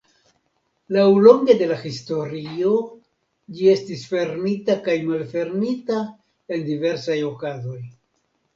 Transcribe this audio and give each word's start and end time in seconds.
Laŭlonge 0.95 1.55
de 1.59 1.67
la 1.71 1.77
historio 1.81 2.71
ĝi 3.59 3.69
estis 3.75 4.07
fermita 4.15 4.79
kaj 4.89 4.97
malfermita 5.13 6.03
en 6.57 6.69
diversaj 6.75 7.23
okazoj. 7.33 7.81